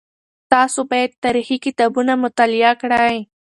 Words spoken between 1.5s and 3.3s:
کتابونه مطالعه کړئ.